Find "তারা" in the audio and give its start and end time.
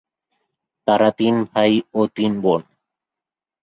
0.87-1.09